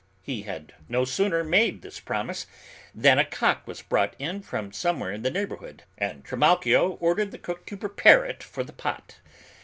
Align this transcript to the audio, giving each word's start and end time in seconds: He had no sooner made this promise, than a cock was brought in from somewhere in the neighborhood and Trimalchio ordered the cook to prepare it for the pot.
He 0.23 0.41
had 0.41 0.73
no 0.89 1.05
sooner 1.05 1.43
made 1.43 1.83
this 1.83 1.99
promise, 1.99 2.47
than 2.95 3.19
a 3.19 3.23
cock 3.23 3.67
was 3.67 3.83
brought 3.83 4.15
in 4.17 4.41
from 4.41 4.73
somewhere 4.73 5.11
in 5.13 5.21
the 5.21 5.29
neighborhood 5.29 5.83
and 5.95 6.25
Trimalchio 6.25 6.97
ordered 6.99 7.29
the 7.29 7.37
cook 7.37 7.67
to 7.67 7.77
prepare 7.77 8.25
it 8.25 8.41
for 8.41 8.63
the 8.63 8.73
pot. 8.73 9.17